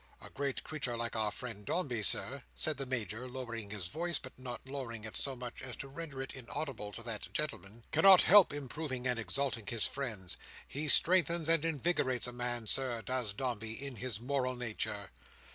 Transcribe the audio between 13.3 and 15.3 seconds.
Dombey, in his moral nature."